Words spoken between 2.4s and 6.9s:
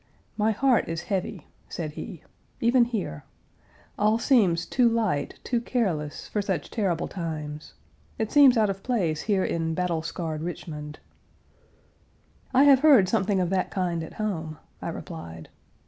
"even here. All seems too light, too careless, for such